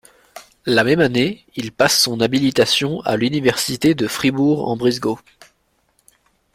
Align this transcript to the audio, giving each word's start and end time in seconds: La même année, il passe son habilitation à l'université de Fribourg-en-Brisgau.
La 0.65 0.83
même 0.83 0.99
année, 0.99 1.45
il 1.55 1.71
passe 1.71 2.01
son 2.01 2.21
habilitation 2.21 3.01
à 3.01 3.17
l'université 3.17 3.93
de 3.93 4.07
Fribourg-en-Brisgau. 4.07 5.19